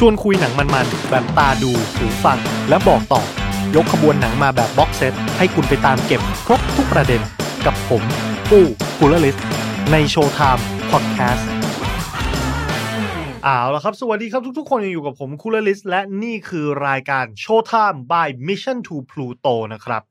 [0.00, 3.22] ชวนคุยหนังมันๆ แบบตาดูหูฟัง และบอกต่อ
[3.76, 7.20] ยกขบวนหนังมาแบบ box set ให้คุณไปตามเก็บครบทุกประเด็น
[7.66, 8.02] กับผม
[8.50, 8.64] ปู้
[8.98, 9.36] กูลลิส
[9.92, 11.48] ใน Showtime Podcast
[13.44, 20.02] เอาละครับ สวัสดีครับทุกๆ คนยังอยู่กับผมคูลลิสและนี่คือรายการ Showtime by Mission to Pluto นะครับ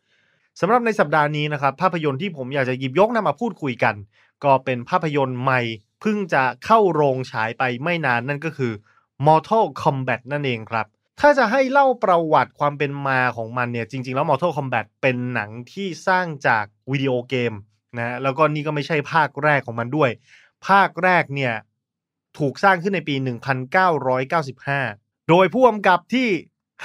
[0.59, 3.95] สำหรับในสัปดาห์นี้นะครับ ภาพยนตร์ที่ผมอยากจะหยิบยกนำมาพูดคุยกัน
[4.43, 5.61] ก็เป็นภาพยนตร์ใหม่
[6.01, 8.73] เพิ่งจะเข้าโรงฉายไปไม่นานนั่นก็คือ
[9.27, 10.85] Mortal Kombat นั่นเองครับ
[11.19, 17.53] ถ้าจะให้เล่าประวัติความเป็นมาของมันเนี่ย จริง ๆ แล้ว Mortal Kombat เป็นหนังที่สร้างจากวิดีโอเกม
[17.97, 20.09] นะแล้วก็นี่ก็ไม่ใช่ภาคแรกของมันด้วย
[20.67, 21.53] ภาคแรกเนี่ย
[22.39, 23.15] ถูกสร้างขึ้นในปี
[24.41, 26.29] 1995 โดยผู้กำกับที่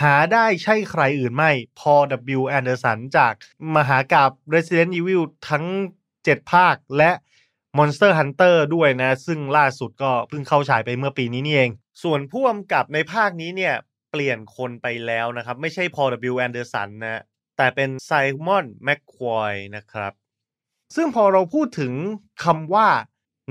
[0.00, 1.94] หาได้ใช่ใครอื่นไม่ พอ
[2.38, 2.42] W.
[2.58, 3.32] Anderson จาก
[3.76, 5.64] มหากาบ Resident Evil ทั้ง
[6.12, 7.10] 7 ภาคและ
[7.78, 11.70] Monster Hunter ด้วยนะ ซึ่งล่าสุดก็เพิ่งเข้าฉายไปเมื่อปีนี้นี่เอง
[12.02, 13.74] ส่วนผู้กำกับในภาคนี้เนี่ย
[14.10, 16.02] เปลี่ยนคนไปแล้วนะครับ ไม่ใช่พอ
[16.32, 16.34] W.
[16.46, 17.22] Anderson นะ
[17.56, 18.10] แต่เป็นไซ
[18.46, 20.12] มอนแมคควอยนะครับ
[20.96, 21.92] ซึ่งพอเราพูดถึง
[22.44, 22.88] คำว่า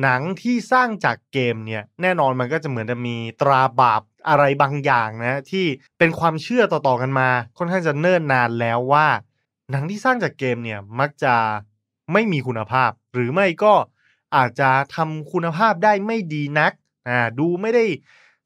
[0.02, 5.66] หนังที่สร้างจากเกมเนี่ยแน่นอนมันก็จะเหมือนจะมีตราบาปอะไรบางอย่างนะ ที่
[6.00, 9.08] เป็นความเชื่อต่อๆกันมา ค่อนข้างจะเนิ่นนานแล้วว่า
[9.72, 11.36] หนังที่สร้างจากเกมเนี่ยมักจะ
[12.14, 13.74] ไม่มีคุณภาพ หรือไม่ก็
[14.36, 16.72] อาจจะทำคุณภาพได้ไม่ดีนัก
[17.10, 17.86] อ่าดูไม่ได้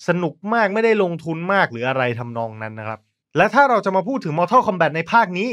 [0.08, 3.00] สนุกมากไม่ได้ลงทุนมากหรืออะไรทำนองนั้นนะครับ
[3.38, 5.50] และถ้าเราจะมาพูดถึง Mortal Kombat ในภาคนี้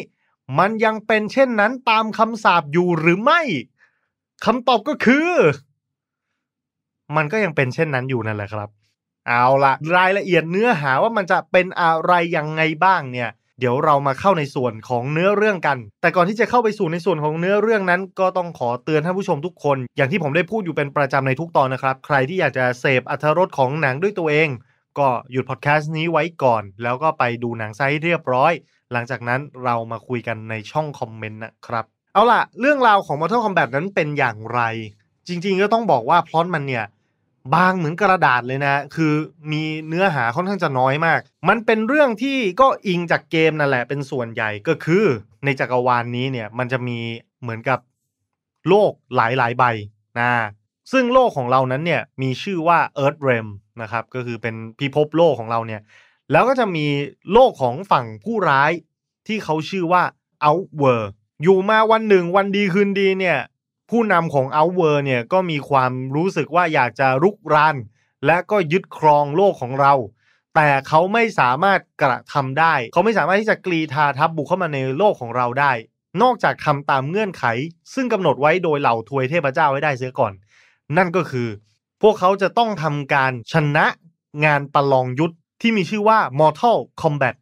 [0.59, 3.41] มันยังเป็นเช่นนั้นตามคำสาปอยู่หรือไม่
[4.45, 5.31] คำตอบก็คือ
[7.17, 8.69] มันก็ยังเป็นเช่นนั้นอยู่นั่นแหละครับ
[9.29, 24.49] เอาละรายละเอียดเนื้อหาว่ามันจะเป็นอะไรยังไงบ้างเนี่ย เดี๋ยวเรามาเข้าในส่วนของเนื้อเรื่องกัน แต่ก่อนที่จะเข้าไปสู่ในส่วนของเนื้อเรื่องนั้น ก็ต้องขอเตือนท่านผู้ชมทุกคน อย่างที่ผมได้พูดอยู่เป็นประจำในทุกตอนนะครับ ใครที่อยากจะเสพอรรถรสของหนังด้วยตัวเอง
[24.99, 28.53] ก็หยุดพอดแคสต์นี้ไว้ก่อน แล้วก็ไปดูหนังไซต์เรียบร้อย
[28.93, 31.85] หลังจากนั้นเรามาคุยกันในช่องคอมเมนต์นะครับ
[32.15, 34.61] เอาล่ะ เรื่องราวของ Mortal Kombat นั้นเป็นอย่างไร
[35.29, 36.85] จริง ๆ ก็ต้องบอกว่าพล็อตมันเนี่ย
[37.55, 39.15] บางเหมือนกระดาษเลยนะ คือ
[39.53, 45.05] มีเนื้อหาค่อนข้างจะน้อยมาก มันเป็นเรื่องที่ก็อิงจากเกมนั่นแหละเป็นส่วนใหญ่ก็คือ
[45.45, 46.99] ในจักรวาลนนี้เนี่ยมันจะมี
[47.43, 47.79] เหมือนกับ
[48.69, 49.65] โลกหลายหลายๆใบ
[50.19, 50.31] นะ
[50.93, 53.49] ซึ่งโลกของเรานั้นเนี่ยมีชื่อว่า Earth Realm
[53.83, 55.81] นะครับ ก็คือเป็นพิภพโลกของเราเนี่ย
[56.33, 56.87] แล้วก็จะมี
[57.33, 58.73] โลกของฝั่งผู้ร้าย
[59.27, 60.03] ที่เขาชื่อว่า
[60.49, 61.09] Outworld
[61.43, 63.39] อยู่มาวันหนึ่งวันดีคืนดีเนี่ย
[63.91, 67.77] ผู้นำของ Outworld เนี่ยก็มีความรู้สึกว่าอยากจะรุกราน
[68.27, 69.95] และก็ยึดครองโลกของเรา
[70.55, 75.73] แต่เขาไม่สามารถกระทำได้ เขาไม่สามารถที่จะกรีธาทัพบุกเข้ามาในโลกของเราได้
[76.23, 77.45] นอกจากทำตามเงื่อนไข
[77.95, 80.33] ซึ่งกำหนดไว้โดยเหล่าทวยเทพเจ้าไว้ได้เสียก่อน
[80.97, 81.49] นั่นก็คือ
[82.03, 83.87] พวกเขาจะต้องทำการชนะ
[84.45, 87.37] งานประลองยุทธที่มีชื่อว่า Mortal Kombat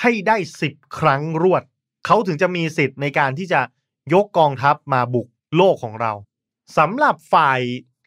[0.00, 0.36] ให้ได้
[0.66, 1.62] 10 ครั้งรวด
[2.06, 3.60] เขาถึงจะมีสิทธิ์ในการที่จะ
[4.12, 6.12] ยกกองทัพมาบุก โลกของเรา
[6.78, 7.60] สำหรับฝ่าย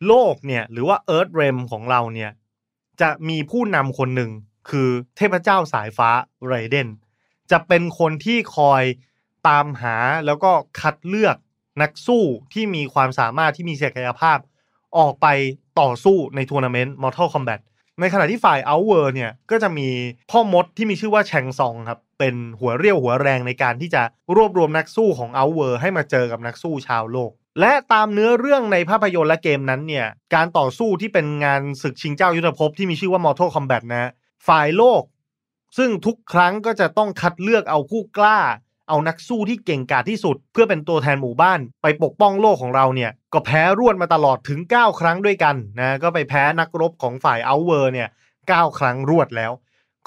[0.07, 2.31] โลกเนี่ยหรือว่า Earth Realm ของเราเนี่ย
[3.01, 4.31] จะมีผู้นำคนหนึ่ง
[4.69, 6.09] คือเทพเจ้าสายฟ้า
[6.47, 6.87] ไรเดน
[7.51, 8.83] จะเป็นคนที่คอย
[9.47, 9.95] ตามหา
[10.25, 11.37] แล้วก็คัดเลือก
[11.81, 12.23] นักสู้
[12.53, 14.37] ที่มีความสามารถที่มีศักยภาพ
[14.97, 15.27] ออกไป
[15.79, 17.61] ต่อสู้ในทัวร์นาเมนต์ Mortal Kombat
[17.99, 19.89] ในขณะที่ฝ่าย Outworld เนี่ยก็จะมี
[20.31, 24.01] พ่อมดที่มีชื่อว่า Shang Tsung ครับเป็นหัวเรี่ยวหัวแรงในการที่จะ
[24.35, 34.11] รวบรวมนักสู้ของ Outworld ให้มาเจอกับนักสู้ชาวโลก และตามเนื้อเรื่องในภาพยนตร์และเกมนั้นเนี่ยการต่อสู้ที่เป็นงานศึกชิงเจ้ายุทธภพที่มีชื่อว่า Mortal Kombat นะ
[34.47, 35.01] ฝ่ายโลก
[35.77, 38.39] ซึ่งทุกครั้งก็จะต้องคัดเลือกเอาผู้กล้า
[38.93, 48.09] เอานักสู้ที่เก่งกาจที่สุด เพื่อเป็นตัวแทนหมู่บ้าน ไปปกป้องโลกของเราเนี่ยก็แพ้รวดมาตลอดถึง 9 ครั้งด้วยกันนะก็ไปแพ้นักรบของฝ่ายเอาเวอร์เนี่ย
[48.43, 49.51] 9ครั้งรวดแล้ว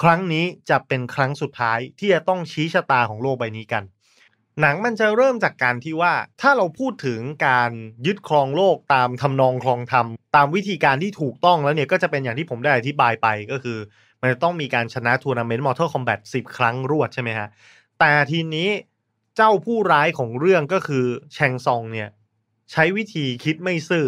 [0.03, 3.83] ครั้งนี้จะเป็นครั้งสุดท้ายที่จะต้องชี้ชะตาของโลกใบนี้กัน
[4.61, 7.71] หนังมันจะเริ่มจากการที่ว่าถ้าเราพูดถึงการ
[8.07, 13.79] ยึดครองโลกตามทำนองครองธรรมตามวิธีการที่ถูกต้องแล้วเนี่ยก็จะเป็นอย่างที่ผมได้อธิบายไปก็คือ
[14.21, 17.49] มันจะต้องมีการชนะทัวร์นาเมนต์ Mortal Kombat 10ครั้งรวดใช่ไหมฮะ
[17.99, 18.69] แต่ทีนี้
[19.37, 22.09] เจ้าผู้ร้ายของเรื่องก็คือแชงซองเนี่ย
[22.73, 24.07] ใช้วิธีคิดไม่ซื่อ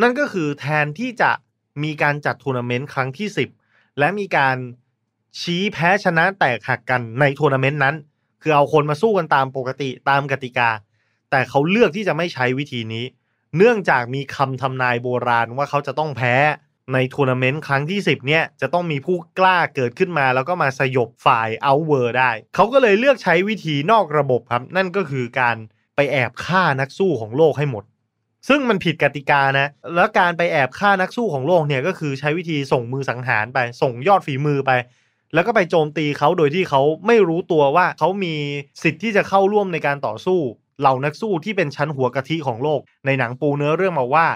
[0.00, 1.30] นั่นก็คือแทนที่จะ
[1.82, 3.28] มีการจัดทัวร์นาเมนต์ครั้งที่
[3.64, 4.56] 10 และมีการ
[5.40, 7.94] ชี้แพ้ชนะแตกหักกันในทัวร์นาเมนต์นั้น
[8.42, 10.70] คือเอาคนมาสู้กันตามปกติตามกติกา
[11.30, 13.04] แต่เขาเลือกที่จะไม่ใช้วิธีนี้
[13.56, 16.34] เนื่องจากมีคำทำนายโบราณว่าเขาจะต้องแพ้
[16.92, 25.56] ในทัวร์นาเมนต์ครั้งที่ 10 เนี่ย จะต้องมีผู้กล้าเกิดขึ้นมา แล้วก็มาสยบฝ่ายเอาเวอร์ได้ เขาก็เลยเลือกใช้วิธีนอกระบบครับ นั่นก็คือการ
[25.96, 27.84] ไปแอบฆ่านักสู้ของโลกให้หมด
[28.48, 34.70] ซึ่งมันผิดกติกานะ แล้วการไปแอบฆ่านักสู้ของโลกเนี่ยก็คือใช้วิธีส่งมือสังหารไป ส่งยอดฝีมือไป
[35.34, 38.34] แล้วก็ไปโจมตีเขาโดยที่เขาไม่รู้ตัวว่าเขามี
[38.82, 40.40] สิทธิ์ที่จะเข้าร่วมในการต่อสู้
[40.80, 44.26] เหล่านักสู้ที่เป็นชั้นหัวกะทิของโลก ในหนังปูเนื้อเรื่องมาว่า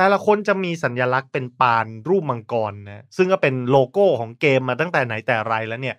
[0.00, 5.96] แต่ละคนจะมีสัญลักษณ์เป็นปานรูปมังกรนะซึ่งก็เป็นโลโก้ของเกมมาตั้งแต่ไหนแต่ไรแล้วเนี่ย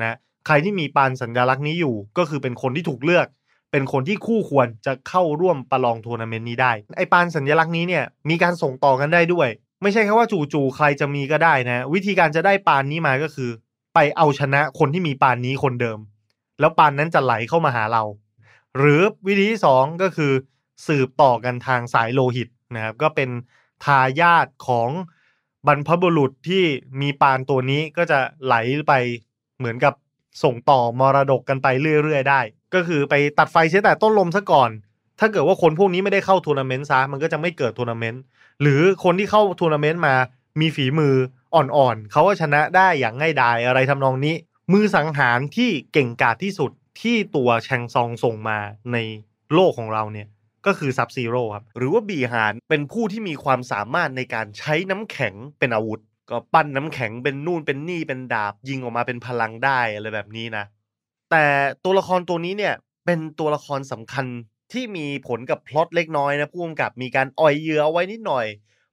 [0.00, 0.16] นะ
[0.46, 3.26] ใครที่มีปานสัญลักษณ์นี้อยู่ ก็คือเป็นคนที่ถูกเลือก
[3.72, 9.48] เป็นคนที่คู่ควรจะเข้าร่วมประลองทัวร์นาเมนต์นี้ได้ไอปานสัญลักษณ์นี้เนี่ยมีการส่งต่อกันได้ด้วย
[9.82, 13.50] ไม่ใช่แค่ว่าจู่ๆใครจะมีก็ได้นะ วิธีการจะได้ปานนี้มาก็คือ
[13.94, 15.98] ไปเอาชนะคนที่มีปานนี้คนเดิม
[16.60, 18.02] แล้วปานนั้นจะไหลเข้ามาหาเรา
[18.78, 20.32] หรือวิธีที่สองก็คือ
[20.86, 23.30] สืบต่อกันทางสายโลหิต นะครับก็เป็น
[23.84, 24.90] ทายาทของ
[25.66, 26.64] บรรพบุรุษที่
[27.00, 28.54] มีปานตัวนี้ก็จะไหล
[28.88, 28.92] ไป
[29.58, 29.94] เหมือนกับ
[30.42, 31.66] ส่งต่อมรดกกันไป
[32.02, 32.40] เรื่อย ๆ ได้
[32.74, 34.70] ก็คือไปตัดไฟเสียแต่ต้นลมซะก่อน
[35.20, 38.22] ถ้าเกิดว่าคนพวกนี้ไม่ได้เข้าทัวร์นาเมนต์ซะมันก็จะไม่เกิดทัวร์นาเมนต์
[38.62, 40.14] หรือคนที่เข้าทัวร์นาเมนต์มา
[40.60, 41.14] มีฝีมือ
[41.54, 44.34] อ่อนๆเขาก็ชนะได้อย่างง่ายดายอะไรทำนองนี้
[44.72, 46.70] มือสังหารที่เก่งกาจที่สุด
[47.00, 48.58] ที่ตัว Shang Tsung ส่งมา
[48.92, 48.96] ใน
[49.54, 50.28] โลกของเราเนี่ย
[50.66, 60.64] ก็คือ Sub-Zero ครับ หรือว่า Bi-Han เป็นผู้ที่มีความสามารถในการใช้น้ำแข็งเป็นอาวุธ ก็ปั้นน้ำแข็งเป็นนู่นเป็นนี่เป็นดาบ ยิงออกมาเป็นพลังได้อะไรแบบนี้นะ
[61.30, 61.44] แต่
[61.84, 62.74] ตัวละครตัวนี้เนี่ย
[63.06, 64.26] เป็นตัวละครสำคัญ
[64.72, 68.46] ที่มีผลกับพล็อตเล็กน้อยนะผู้กำกับมีการอ่อยเยือเอาไว้นิดหน่อย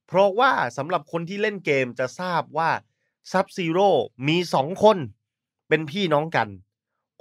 [0.08, 2.70] เพราะว่าสำหรับคนที่เล่นเกมจะทราบว่า
[3.32, 3.90] ซับซีโร่
[4.28, 4.98] มีสองคน
[5.70, 6.48] เป็นพี่น้องกัน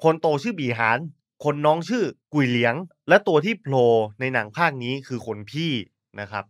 [0.02, 0.98] คนโตชื่อบีหาน
[1.44, 2.75] คนน้องชื่อกุยเลี้ยง
[3.09, 3.88] และตัวที่โผล่
[4.21, 5.73] ในหนังภาคนี้คือคนพี่
[6.21, 6.44] นะครับ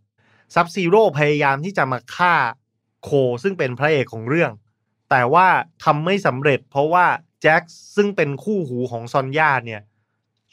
[0.55, 2.35] Sub-Zero พยายามที่จะมาฆ่า
[3.05, 3.11] Cole
[3.43, 4.53] ซึ่งเป็นพระเอกของเรื่อง
[5.11, 5.49] แต่ว่า
[5.85, 7.07] ทำไม่สำเร็จ เพราะว่า
[7.43, 7.63] แจ็ค
[7.97, 9.83] ซึ่งเป็นคู่หูของ Sonya เนี่ย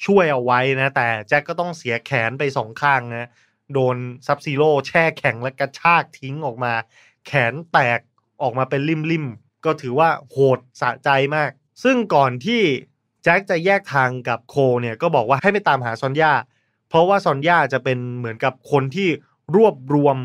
[0.06, 3.29] ช่วยเอาไว้นะ แต่แจ็คก็ต้องเสียแขนไปสองข้างนะ
[3.74, 3.97] โดน
[4.27, 6.74] Sub-Zero แช่แข็งและกระชากทิ้งออกมา
[7.25, 8.00] แขนแตก
[8.41, 11.51] ออกมาเป็นลิ่มๆก็ถือว่าโหดสะใจมาก
[11.83, 12.62] ซึ่งก่อนที่
[13.23, 16.33] แจ็คจะแยกทางกับ Coleเนี่ยก็บอกว่าให้ไปตามหา Sonya
[16.89, 19.09] เพราะว่า Sonya จะเป็นเหมือนกับคนที่
[19.55, 20.17] รวบรวม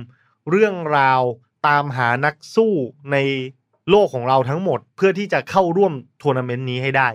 [0.50, 1.20] เรื่องราว
[1.68, 2.72] ตามหานักสู้
[3.12, 3.16] ใน
[3.90, 5.92] โลกของเราทั้งหมด เพื่อที่จะเข้าร่วม
[6.22, 7.08] ทัวร์นาเมนต์นี้ให้ได้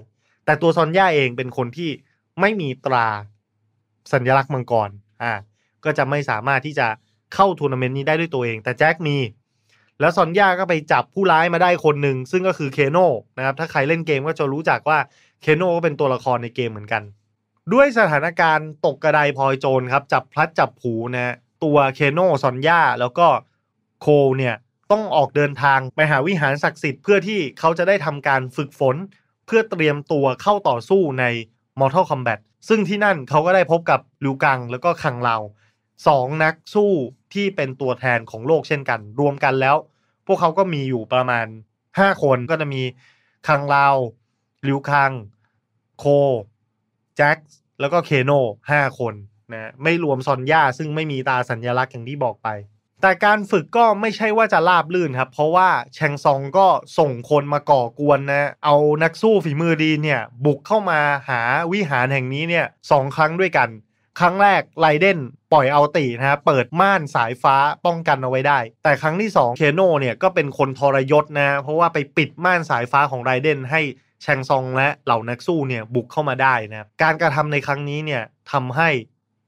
[0.45, 1.89] แต่ตัว Sonya เองเป็นคนที่
[2.39, 3.07] ไม่มีตรา
[4.13, 4.89] สัญลักษณ์มังกร
[5.23, 5.33] อ่า
[5.85, 6.87] ก็จะไม่สามารถที่จะ
[7.33, 9.17] เข้าทัวร์นาเมนต์นี้ได้ด้วยตัวเอง แต่แจ็คมี
[9.99, 12.97] แล้ว Sonya ก็ไปจับผู้ร้ายมาได้คนหนึ่งซึ่งก็คือ Kano
[13.37, 14.99] นะครับถ้าใครเล่นเกมก็จะรู้จักว่า
[15.43, 17.03] เคโนก็เป็นตัวละครในเกมเหมือนกัน
[17.73, 23.27] ด้วยสถานการณ์ตกกระไดพลอยโจรครับ จับพลัดจับผูนะตัวเคโนซอนย่าแล้วก็
[24.01, 24.07] โค
[24.37, 24.55] เนี่ย
[24.91, 28.95] ต้องออกเดินทางไปหาวิหารศักดิ์สิทธิ์เพื่อที่เขาจะได้ทำการฝึกฝน
[29.45, 31.25] เพื่อเตรียมตัวเข้าต่อสู้ใน
[31.79, 32.39] Mortal Kombat
[32.69, 35.37] ซึ่งที่นั่นเขาก็ได้พบกับลิวกังแล้วก็คังเรา
[36.07, 36.91] สองนักสู้
[37.33, 39.75] ที่เป็นตัวแทนของโลกเช่นกัน รวมกันแล้ว
[40.27, 41.45] พวกเขาก็มีอยู่ประมาณ
[41.85, 42.81] 5 คนก็จะมี
[43.47, 43.87] คังเรา
[44.67, 45.11] ลิวคัง
[46.03, 46.09] โค
[47.17, 47.37] แจ็ค
[47.79, 48.31] แล้วก็เคโน
[48.71, 49.13] ห้าคน
[49.53, 52.49] นะไม่รวมซอนย่าซึ่งไม่มีตาสัญลักษณ์อย่างที่บอกไป
[53.01, 56.67] แต่การฝึกก็ไม่ใช่ว่าจะราบลื่นครับ เพราะว่าแชงซองก็
[56.97, 61.41] ส่งคนมาก่อกวนนะ เอานักสู้ฝีมือดีเนี่ย บุกเข้ามาหา
[61.71, 63.69] วิหารแห่งนี้เนี่ยสองครั้งด้วยกัน
[64.19, 65.19] ครั้งแรกไลเดน
[65.53, 67.55] ปล่อยเอาตีนะฮะเปิดม่านสายฟ้า
[67.85, 73.81] ป้องกันเอาไว้ได้ แต่ครั้งที่2เคโนเนี่ยก็เป็นคนทรยศนะ เพราะว่าไปปิดม่านสายฟ้าของไรเดนให้
[74.23, 78.89] แชงซองและเหล่านักสู้เนี่ยบุกเข้ามาได้นะครับการกระทำในครั้งนี้เนี่ยทำให้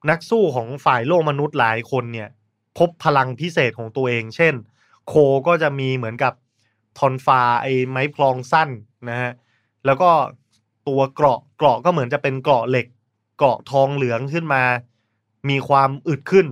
[0.09, 2.29] นักสู้ของฝ่ายโลกมนุษย์หลายคนเนี่ย
[2.77, 4.53] พบพลังพิเศษของตัวเอง เช่น
[5.07, 5.13] โค
[5.47, 6.33] ก็จะมีเหมือนกับ
[6.97, 8.69] ทอนฟาไอ้ไม้พลองสั้น
[9.09, 9.31] นะฮะ
[9.85, 10.09] แล้วก็
[10.87, 12.87] ตัวเกราะเกราะก็เหมือนจะเป็นเกราะเหล็ก
[13.37, 14.63] เกราะทองเหลืองขึ้นมา
[15.49, 16.47] มีความอึดขึ้น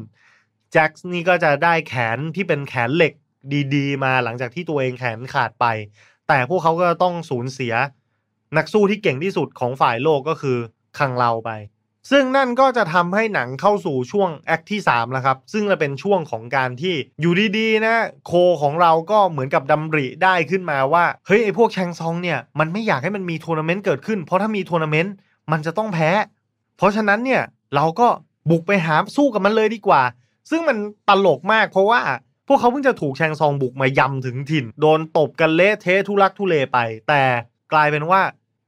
[0.71, 3.13] แจ็คนี่ก็จะได้แขนที่เป็นแขนเหล็ก
[3.75, 5.65] ดีๆ มาหลังจากที่ตัวเองแขนขาดไป
[6.27, 7.73] แต่พวกเขาก็ต้องสูญเสีย
[8.57, 10.57] นักสู้ที่เก่งที่สุดของฝ่ายโลกก็คือ
[10.97, 11.51] คังเราไป
[12.11, 17.95] ซึ่งนั่นก็จะทำให้หนังเข้าสู่ช่วงแอคที่3แล้วครับ ซึ่งจะเป็นช่วงของการที่อยู่ดีๆนะ
[18.25, 18.31] โค
[18.61, 25.13] ของเราก็เหมือนกับดำริได้ขึ้นมาว่าเฮ้ยไอพวกแชงซองเนี่ยมันไม่อยากให้มันมีทัวร์นาเมนต์เกิดขึ้น เพราะถ้ามีทัวร์นาเมนต์
[25.51, 26.09] มันจะต้องแพ้
[26.77, 27.41] เพราะฉะนั้นเนี่ย
[27.75, 28.07] เราก็
[28.49, 30.01] บุกไปหาสู้กับมันเลยดีกว่า
[30.49, 30.77] ซึ่งมัน
[31.09, 32.01] ตลกมากเพราะว่า
[32.47, 36.77] พวกเขาเพิ่งจะถูกแชงซองบุกมายำถึงถิ่น โดนตบกันเละเทะทุลักทุเลไป
[37.09, 37.23] แต่
[37.73, 38.21] กลายเป็นว่า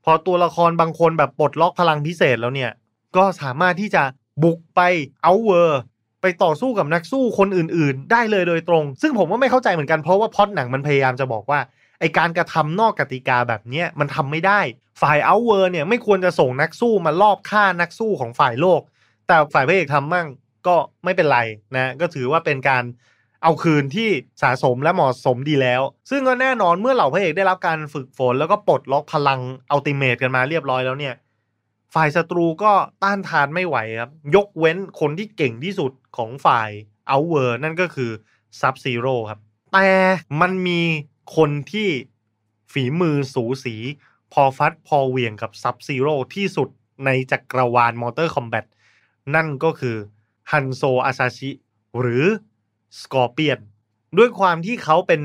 [0.06, 2.72] พอตัวละครบางคนแบบปลดล็อกพลังพิเศษแล้วเนี่ย
[3.16, 4.04] ก็สามารถที่จะ
[4.44, 4.82] บุกไป
[5.24, 5.82] เอาเวอร์
[6.22, 11.60] ไปต่อสู้กับนักสู้คนอื่น ๆ ได้เลยโดยตรง ซึ่งผมก็ไม่เข้าใจเหมือนกันเพราะว่าพอดหนังมันพยายามจะบอกว่า
[12.00, 14.60] ไอการกระทำนอกกติกาแบบเนี้ยมันทำไม่ได้
[15.02, 18.82] ฝ่ายเอาเวอร์เนี่ยไม่ควรจะส่งนักสู้มาลอบฆ่านักสู้ของฝ่ายโลก
[19.28, 20.28] แต่ฝ่ายพระเอกทำมั่ง
[20.68, 21.40] ก็ไม่เป็นไร
[21.76, 22.84] นะก็ถือว่าเป็นการ
[23.46, 24.10] เอาคืนที่
[24.42, 29.40] สาสมและเหมาะสมดีแล้ว ซึ่งก็แน่นอนเมื่อเหล่าพระเอกได้รับการฝึกฝน แล้วก็ปลดล็อกพลัง
[29.72, 31.16] ultimate กันมาเรียบร้อยแล้วเนี่ย
[31.94, 32.74] ฝ่ายศัตรูก็
[33.04, 36.70] ต้านทานไม่ไหวครับ ยกเว้นคนที่เก่งที่สุดของฝ่าย
[37.08, 38.12] เอาเวอร์นั่นก็คือ
[38.60, 39.40] Sub-Zero ครับ
[39.74, 39.90] แต่
[40.42, 40.82] มันมี
[41.36, 41.90] คนที่
[42.72, 43.76] ฝีมือสูสี
[44.34, 46.70] พอฟัดพอเหวี่ยงกับ Sub-Zero ที่สุด
[47.06, 48.66] ในจักรวาล Mortal Kombat
[49.36, 49.96] นั่นก็คือ
[50.52, 51.52] Hanzo Hasashi
[52.00, 52.26] หรือ
[53.02, 53.60] Scorpion
[54.18, 55.22] ด้วยความที่เขาเป็น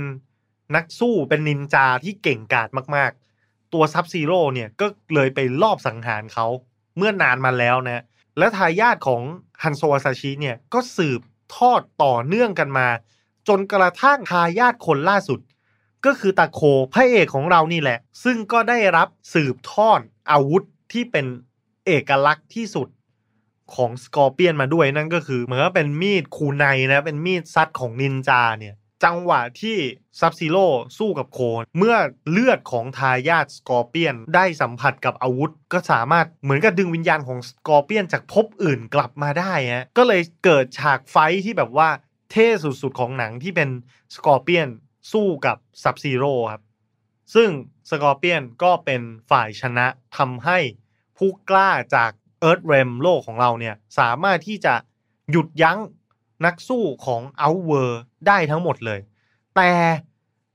[0.77, 3.11] นักสู้เป็นนินจาที่เก่งกาจมาก
[3.43, 6.47] ๆ ตัว Sub-Zero เนี่ยก็เลยไปลอบสังหารเขา
[6.97, 8.05] เมื่อนานมาแล้วนะ
[8.39, 9.23] และทายาทของ
[9.63, 11.21] ฮันโซอาซาชิเนี่ยก็สืบ
[11.57, 12.89] ทอดต่อเนื่องกันมา
[13.49, 15.41] จนกระทั่งทายาทคนล่าสุด
[16.05, 16.61] ก็คือตาโค
[16.95, 20.01] พระเอกของเรานี่แหละ ซึ่งก็ได้รับสืบทอด
[20.31, 20.63] อาวุธ
[20.93, 21.27] ที่เป็น
[21.87, 22.89] เอกลักษณ์ที่สุด
[23.77, 28.75] ของสกอร์เปียนมาด้วยนั่นก็คือเหมือนว่าเป็นมีดคูไนนะเป็นมีดซัดของนินจาเนี่ย
[29.05, 29.79] จังหวะที่
[30.21, 30.67] ซับซิโร่
[30.99, 31.97] สู้กับโคนเมื่อ
[32.31, 41.89] เลือดของทายาท Scorpion ได้สัมผัสกับอาวุธ ก็สามารถเหมือนกับดึงวิญญาณของ Scorpion จากภพอื่นกลับมาได้ฮะก็เลยเกิดฉาก fight ที่แบบว่า
[42.31, 43.69] เท่สุดๆของหนังที่เป็น
[44.15, 44.69] Scorpion
[45.13, 46.63] สู้กับ Sub-Zero ครับ
[47.35, 47.51] ซึ่ง
[47.91, 49.87] Scorpion ก็เป็นฝ่ายชนะ
[50.17, 50.59] ทำให้
[51.19, 52.11] ผู้กล้าจาก
[52.41, 54.75] Earthrealm โลกของเราเนี่ยสามารถที่จะ
[55.31, 55.79] หยุดยั้ง
[56.45, 59.01] นักสู้ของเอาเวอร์ได้ทั้งหมดเลย
[59.57, 59.71] แต่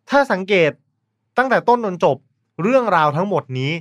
[0.10, 0.72] ถ้าสังเกต
[1.38, 2.18] ตั้งแต่ต้นจนจบ
[2.64, 3.72] เรื่องราวทั้งหมดนี้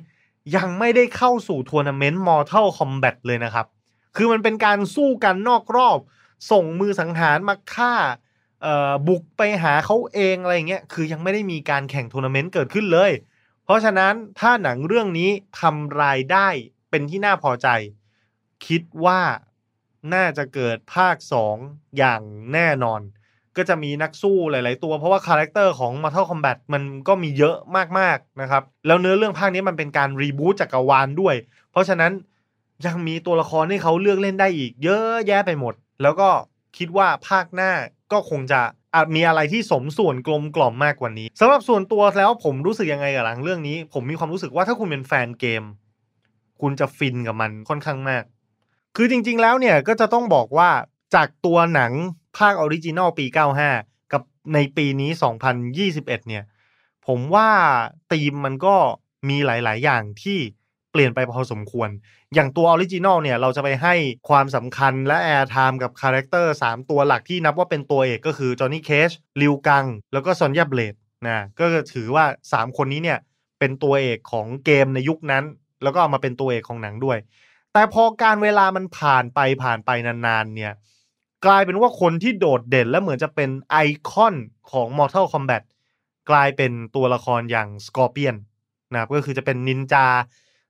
[0.57, 3.67] ยังไม่ได้เข้าสู่ทัวร์นาเมนต์ Mortal Kombat เลยนะครับ
[4.17, 5.99] คือมันเป็นการสู้กันนอกรอบ
[6.51, 7.95] ส่งมือสังหารมาฆ่า
[9.09, 13.11] บุกไปหาเขาเองอะไรเงี้ย คือยังไม่ได้มีการแข่งทัวร์นาเมนต์เกิดขึ้นเลย
[13.65, 15.31] เพราะฉะนั้นถ้าหนังเรื่องนี้
[15.61, 16.49] ทำรายได้
[16.95, 17.69] เป็นที่น่าพอใจ
[18.67, 19.21] คิดว่า
[20.15, 21.17] น่าจะเกิดภาค
[21.57, 22.21] 2 อย่าง
[22.53, 23.01] แน่นอน
[23.57, 27.57] ก็จะมีนักสู้หลาย ๆ ตัว เพราะว่า character ของ Mortal Kombat มันก็มีเยอะ
[27.99, 31.35] มาก ๆ นะครับ แล้วเนื้อเรื่องภาคนี้มันเป็นการ reboot จักรวาลด้วย
[31.71, 32.13] เพราะฉะนั้น
[32.87, 36.29] ยังมีตัวละครที่เขาเลือกเล่นได้อีก เยอะแยะไปหมด แล้วก็
[36.79, 37.73] คิดว่าภาคหน้า
[38.13, 38.61] ก็คงจะ
[38.95, 45.63] อาจมีอะไรที่สมส่วนกลมกล่อมมากกว่านี้สำหรับส่วนตัวแล้วผมรู้สึกยังไงกับหนังเรื่องนี้ ผมมีความรู้สึกว่าถ้าคุณเป็นแฟนเกม
[46.61, 48.25] คุณจะฟินกับมันค่อนข้างมาก
[48.97, 50.71] คือจริง ๆ แล้วเนี่ยก็จะต้องบอกว่า
[51.15, 51.93] จากตัวหนัง
[52.39, 53.27] ภาค original ปี
[53.71, 54.23] 95 กับ
[54.55, 55.11] ในปีนี้
[55.69, 56.45] 2021 เนี่ย
[57.07, 57.49] ผมว่า
[58.13, 58.77] ธีมมันก็
[59.29, 60.39] มีหลาย ๆ อย่างที่
[60.91, 61.89] เปลี่ยนไปพอสมควร
[62.35, 63.95] อย่างตัว original เนี่ยเราจะไปให้
[64.29, 69.11] ความสำคัญและ airtime กับ character 3 ตัวหลักที่นับว่าเป็นตัวเอกก็คือจอห์นนี่เคจ
[69.41, 70.95] ลิวกัง แล้วก็ซอนยาเบลด
[71.29, 73.19] นะก็ถือว่า 3 คนนี้เนี่ย
[73.59, 75.45] เป็นตัวเอกของเกมในยุคนั้น
[75.85, 77.19] แล้วก็เอามาเป็นตัวเอกของหนังด้วย
[77.73, 80.73] แต่พอการเวลามันผ่านไปผ่านไปนานๆเนี่ย
[81.47, 83.77] กลายเป็นว่าคนที่โดดเด่นและเหมือนจะเป็นไอ
[84.11, 84.35] คอน
[84.73, 85.63] ของ Mortal Kombat
[86.31, 88.37] กลายเป็นตัวละครอย่างสกอร์เปียน
[88.93, 90.07] นะครับก็คือจะเป็นนินจา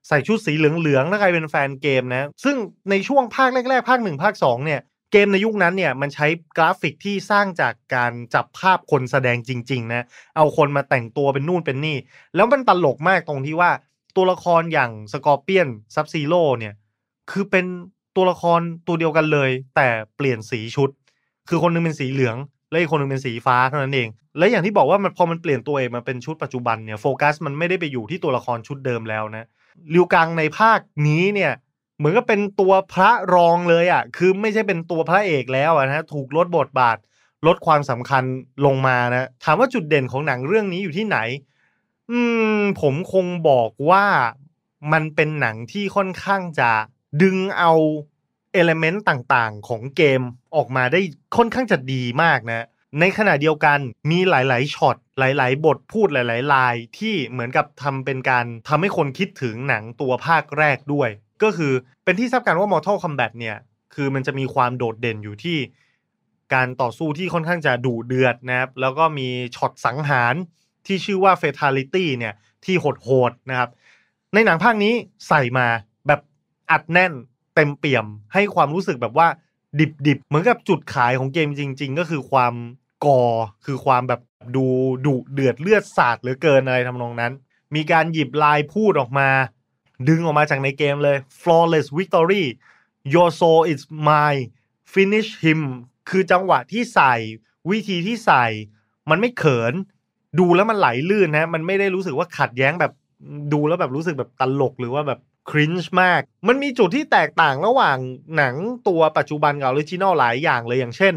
[0.07, 2.55] ใส่ชุดสีเหลืองๆแล้วกลายเป็นแฟนเกมนะ ซึ่ง
[2.89, 4.81] ในช่วงภาคแรกๆ ภาคหนึ่งภาคสองเนี่ย
[5.11, 10.05] เกมในยุคนั้นเนี่ยมันใช้กราฟิกที่สร้างจากการจับภาพคนแสดงจริง ๆ นะ
[10.35, 11.97] เอาคนมาแต่งตัวเป็นนู่นเป็นนี่
[12.35, 13.71] แล้วมันตลกมากตรงที่ว่า
[14.15, 16.73] ตัวละครอย่างสกอร์เปียนซับซีโร่เนี่ย
[17.31, 17.65] คือเป็น
[18.15, 20.89] ตัวละครตัวเดียวกันเลย แต่เปลี่ยนสีชุด
[21.49, 22.37] คือคนนึงเป็นสีเหลือง
[22.69, 24.07] และอีกคนนึงเป็นสีฟ้าเท่านั้นเอง
[24.37, 29.45] และอย่างที่บอกว่ามันพอมันเปลี่ยนตัวเองมาเป็นชุดปัจจุบันเนี่ยโฟกัสมันไม่ได้ไปอยู่ที่ตัวละครชุดเดิมแล้วนะ
[29.93, 31.51] ลิวกังในภาคนี้เนี่ย
[31.97, 36.97] เหมือนกับเป็นตัวพระรองเลยอะ่ะ คือไม่ใช่เป็นตัวพระเอกแล้วนะถูกลดบทบาท
[37.47, 38.23] ลดความสำคัญ
[38.65, 41.17] ลงมานะถามว่าจุดเด่นของหนังเรื่องนี้อยู่ที่ไหน
[42.11, 42.19] อื
[42.57, 44.05] ม ผมคงบอกว่า
[44.93, 46.71] มันเป็นหนังที่ค่อนข้างจะ
[47.21, 47.71] ดึงเอา
[48.53, 50.21] เอลเมนต์ต่างๆ ของเกม
[50.55, 51.01] ออกมาได้
[51.37, 52.65] ค่อนข้างจะดีมากนะ
[52.99, 53.79] ในขณะเดียวกัน
[54.11, 61.09] มีหลายๆช็อตหลาย ๆ บทพูดหลาย ๆ ลาย ที่เหมือนกับทำเป็นการทำให้คนคิดถึงหนังตัวภาคแรกด้วย
[61.43, 63.57] ก็คือเป็นที่ทราบกันว่า Mortal Kombat เนี่ย
[63.95, 65.57] คือมันจะมีความโดดเด่นอยู่ที่
[66.53, 70.35] การต่อสู้ที่ค่อนข้างจะดุเดือดนะครับแล้วก็มีช็อตสังหาร
[70.87, 72.33] ที่ชื่อว่า Fatality เนี่ย
[72.65, 73.69] ที่โหดๆนะครับ
[74.33, 74.93] ในหนังภาคนี้
[75.27, 75.67] ใส่มา
[76.07, 76.19] แบบ
[76.71, 77.13] อัดแน่น
[77.55, 79.27] เต็มเปี่ยมให้ความรู้สึกแบบว่า
[80.07, 82.53] ดิบๆ เหมือนกับจุดขายของเกมจริง ๆ ก็คือความ
[83.05, 83.21] กอ
[83.65, 84.21] คือความแบบ
[84.55, 84.65] ดู
[85.05, 87.33] ดุเดือดเลือดสาดเหลือเกินอะไรทำนองนั้น
[87.75, 89.29] มีการหยิบลายพูดออกมา
[90.07, 92.45] ดึงออกมาจากในเกมเลย flawless victory
[93.13, 94.43] your soul is mine
[94.93, 95.61] finish him
[96.09, 97.13] คือจังหวะที่ใส่
[97.69, 98.45] วิธีที่ใส่
[99.09, 99.73] มันไม่เขิน
[100.39, 102.91] ดูแล้วมันไหลลื่นนะมันไม่ได้รู้สึกว่าขัดแย้งแบบ
[103.53, 107.97] ดูแล้วแบบรู้สึกแบบตลกหรือว่าแบบครินช์มาก มันมีจุดที่แตกต่างระหว่าง
[108.37, 108.55] หนัง
[108.87, 111.13] ตัวปัจจุบันกับออริจินอลหลายอย่างเลยอย่างเช่น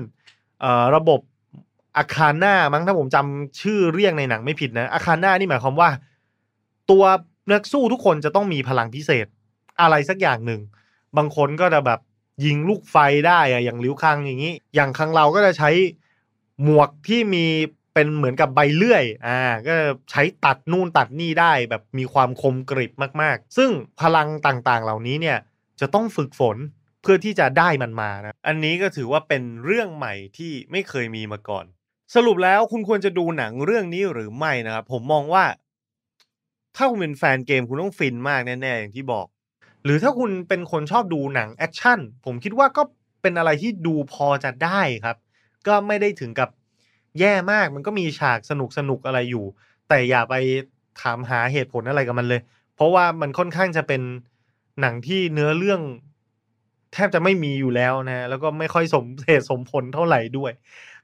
[0.96, 1.20] ระบบ
[1.96, 5.88] อาคาน่ามั้งถ้าผมจำชื่อเรียกในหนังไม่ผิดนะอาคาน่านี่หมายความว่า
[6.90, 7.04] ตัว
[7.52, 9.26] นักสู้ทุกคนจะต้องมีพลังพิเศษ
[9.80, 10.60] อะไรสักอย่างหนึ่ง
[11.16, 12.00] บางคนก็จะแบบ
[12.44, 12.96] ยิงลูกไฟ
[13.26, 15.70] ได้อะอย่างลิ้วคังอย่างนี้ อย่างคังเราก็จะใช้
[16.62, 17.46] หมวกที่มี
[17.98, 19.74] เป็นเหมือนกับใบเลื่อยอ่าก็
[20.10, 25.38] ใช้ตัดนู่นตัดนี่ได้แบบมีความคมกริบมากๆ ซึ่งพลังต่างๆ เหล่านี้เนี่ย
[25.80, 26.56] จะต้องฝึกฝน
[27.02, 31.64] เพื่อที่จะได้มันมานะอันนี้ก็ถือว่าเป็นเรื่องใหม่ที่ไม่เคยมีมาก่อน
[32.14, 35.44] สรุปแล้วคุณควรจะดูหนังเรื่องนี้หรือไม่นะครับ ผมมองว่า
[36.76, 39.26] ถ้าคุณเป็นแฟนเกมคุณต้องฟินมากแน่ๆอย่างที่บอก
[39.84, 42.82] หรือถ้าคุณเป็นคนชอบดูหนังแอคชั่นผมคิดว่าก็
[43.22, 45.16] เป็นอะไรที่ดูพอจะได้ครับ
[45.66, 46.48] ก็ไม่ได้ถึงกับ
[47.20, 49.44] แย่มากมันก็มีฉากสนุกสนุกอะไรอยู่
[49.88, 50.34] แต่อย่าไป
[51.02, 52.40] ถามหาเหตุผลอะไรกับมันเลย
[52.74, 54.02] เพราะว่ามันค่อนข้างจะเป็น
[54.80, 55.80] หนังที่เนื้อเรื่อง
[56.92, 60.52] แทบจะไม่มีอยู่แล้วนะ แล้วก็ไม่ค่อยสมเหตุสมผลเท่าไหร่ด้วย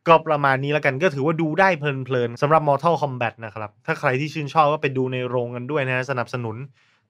[0.07, 6.57] ก็ประมาณนี้แล้วกันก็ถือว่าดูได้เพลินๆสำหรับ Mortal Kombat นะครับ ถ้าใครที่ชื่นชอบก็ไปดูในโรงกันด้วยนะ สนับสนุน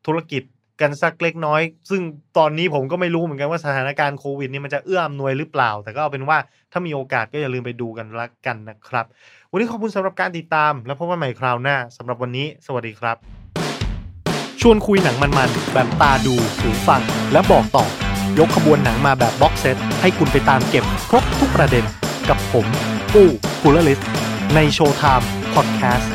[0.07, 0.43] ธุรกิจ
[0.81, 2.01] กันสักเล็กน้อย ซึ่ง
[2.39, 6.39] ตอนนี้ผมก็ไม่รู้เหมือนกันว่าสถานการณ์โควิดนี่มันจะเอื้ออำนวยหรือเปล่า แต่ก็เอาเป็นว่า
[6.73, 9.05] ถ้ามีโอกาสก็อย่าลืมไปดูกันละกันนะครับ
[9.51, 13.17] วันนี้ขอบคุณสำหรับการติดตาม แล้วพบกันใหม่คราวหน้าสำหรับวันนี้ สวัสดีครับ
[14.61, 17.03] ชวนคุยหนังมันๆแบบตาดูหูฟัง
[17.33, 17.87] และบอกต่อ
[18.39, 21.85] ยกขบวนหนังมาแบบ box set ให้คุณไปตามเก็บครบทุกประเด็น
[22.29, 22.67] กับผม
[23.13, 23.29] ปู้
[23.61, 24.01] คูลลิส
[24.55, 26.14] ใน Showtime Podcast